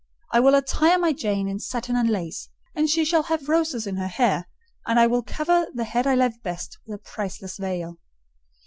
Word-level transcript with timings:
"I 0.33 0.39
will 0.39 0.55
attire 0.55 0.97
my 0.97 1.13
Jane 1.13 1.47
in 1.47 1.59
satin 1.59 1.95
and 1.95 2.09
lace, 2.09 2.49
and 2.73 2.89
she 2.89 3.05
shall 3.05 3.21
have 3.21 3.47
roses 3.47 3.85
in 3.85 3.97
her 3.97 4.07
hair; 4.07 4.47
and 4.87 4.99
I 4.99 5.05
will 5.05 5.21
cover 5.21 5.67
the 5.75 5.83
head 5.83 6.07
I 6.07 6.15
love 6.15 6.41
best 6.41 6.79
with 6.87 6.95
a 6.99 7.03
priceless 7.03 7.57
veil." 7.57 7.97